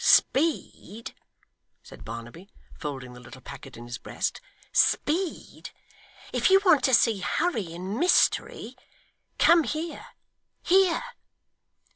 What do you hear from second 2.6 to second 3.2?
folding the